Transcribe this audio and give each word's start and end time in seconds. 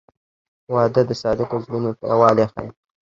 •واده 0.73 1.01
د 1.09 1.11
صادقو 1.21 1.57
زړونو 1.65 1.89
یووالی 2.09 2.45
ښیي. 2.51 2.69